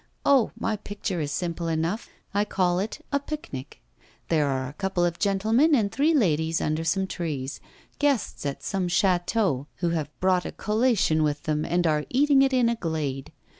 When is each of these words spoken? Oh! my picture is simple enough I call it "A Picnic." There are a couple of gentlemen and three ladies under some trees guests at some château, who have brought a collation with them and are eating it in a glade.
Oh! 0.25 0.49
my 0.59 0.77
picture 0.77 1.21
is 1.21 1.31
simple 1.31 1.67
enough 1.67 2.09
I 2.33 2.43
call 2.43 2.79
it 2.79 3.05
"A 3.11 3.19
Picnic." 3.19 3.83
There 4.29 4.47
are 4.47 4.67
a 4.67 4.73
couple 4.73 5.05
of 5.05 5.19
gentlemen 5.19 5.75
and 5.75 5.91
three 5.91 6.15
ladies 6.15 6.59
under 6.59 6.83
some 6.83 7.05
trees 7.05 7.59
guests 7.99 8.43
at 8.43 8.63
some 8.63 8.87
château, 8.87 9.67
who 9.75 9.89
have 9.89 10.09
brought 10.19 10.43
a 10.47 10.51
collation 10.51 11.21
with 11.21 11.43
them 11.43 11.63
and 11.63 11.85
are 11.85 12.05
eating 12.09 12.41
it 12.41 12.51
in 12.51 12.67
a 12.67 12.73
glade. 12.75 13.31